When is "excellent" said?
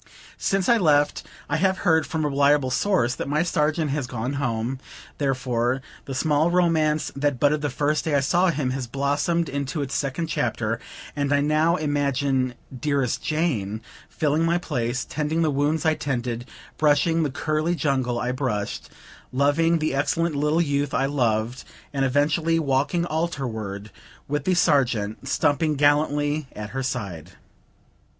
19.93-20.35